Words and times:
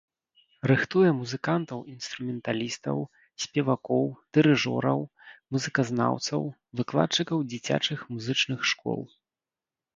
Рыхтуе 0.69 1.09
музыкантаў-інструменталістаў, 1.17 2.97
спевакоў, 3.45 4.05
дырыжораў, 4.39 4.99
музыказнаўцаў, 5.59 6.51
выкладчыкаў 6.83 7.37
дзіцячых 7.55 7.99
музычных 8.17 8.59
школ. 8.75 9.01